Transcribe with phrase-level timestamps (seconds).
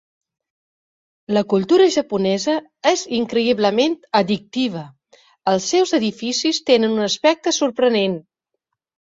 [1.37, 2.55] La cultura japonesa
[2.93, 4.81] és increïblement addictiva,
[5.53, 8.19] els seus edificis tenen un aspecte sorprenent.